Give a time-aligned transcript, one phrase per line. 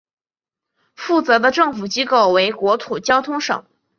[0.95, 3.63] 负责的政府机构为国土交通省。